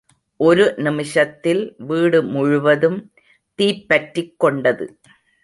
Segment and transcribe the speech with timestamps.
[0.39, 2.99] ஒரு நிமிஷத்தில் வீடு முழுவதும்
[3.59, 4.87] தீப்பற்றிக் கொண்டது.